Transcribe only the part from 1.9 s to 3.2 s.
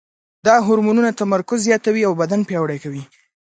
او بدن پیاوړی کوي.